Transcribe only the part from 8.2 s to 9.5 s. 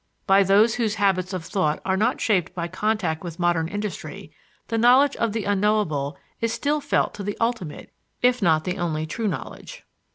not the only true